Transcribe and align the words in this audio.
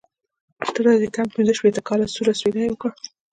اته 0.65 0.79
ورځې 0.81 1.07
کم 1.15 1.27
پنځه 1.35 1.53
شپېته 1.57 1.81
کاله، 1.87 2.05
سوړ 2.13 2.27
اسویلی 2.31 2.61
یې 2.63 2.71
وکړ. 2.71 2.89